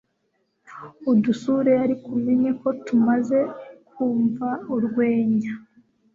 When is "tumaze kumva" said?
2.85-4.47